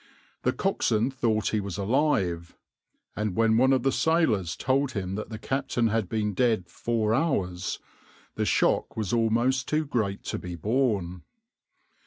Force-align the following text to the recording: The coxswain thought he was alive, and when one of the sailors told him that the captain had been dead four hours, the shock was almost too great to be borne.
The 0.41 0.51
coxswain 0.51 1.11
thought 1.11 1.49
he 1.49 1.59
was 1.59 1.77
alive, 1.77 2.55
and 3.15 3.35
when 3.35 3.55
one 3.55 3.71
of 3.71 3.83
the 3.83 3.91
sailors 3.91 4.55
told 4.55 4.93
him 4.93 5.13
that 5.13 5.29
the 5.29 5.37
captain 5.37 5.89
had 5.89 6.09
been 6.09 6.33
dead 6.33 6.67
four 6.67 7.13
hours, 7.13 7.77
the 8.33 8.43
shock 8.43 8.97
was 8.97 9.13
almost 9.13 9.67
too 9.67 9.85
great 9.85 10.23
to 10.23 10.39
be 10.39 10.55
borne. 10.55 11.21